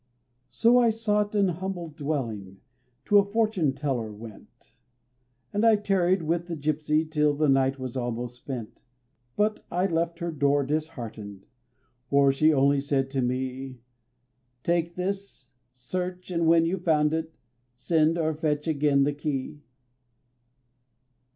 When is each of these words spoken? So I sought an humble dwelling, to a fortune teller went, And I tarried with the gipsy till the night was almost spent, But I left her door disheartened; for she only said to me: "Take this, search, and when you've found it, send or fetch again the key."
So 0.49 0.79
I 0.79 0.89
sought 0.89 1.35
an 1.35 1.49
humble 1.49 1.89
dwelling, 1.89 2.57
to 3.05 3.19
a 3.19 3.23
fortune 3.23 3.71
teller 3.73 4.11
went, 4.11 4.73
And 5.53 5.63
I 5.63 5.75
tarried 5.75 6.23
with 6.23 6.47
the 6.47 6.55
gipsy 6.55 7.05
till 7.05 7.35
the 7.35 7.47
night 7.47 7.77
was 7.77 7.95
almost 7.95 8.37
spent, 8.37 8.81
But 9.35 9.63
I 9.69 9.85
left 9.85 10.17
her 10.17 10.31
door 10.31 10.63
disheartened; 10.65 11.45
for 12.09 12.31
she 12.31 12.51
only 12.51 12.81
said 12.81 13.11
to 13.11 13.21
me: 13.21 13.77
"Take 14.63 14.95
this, 14.95 15.49
search, 15.71 16.31
and 16.31 16.47
when 16.47 16.65
you've 16.65 16.83
found 16.83 17.13
it, 17.13 17.35
send 17.75 18.17
or 18.17 18.33
fetch 18.33 18.67
again 18.67 19.03
the 19.03 19.13
key." 19.13 19.61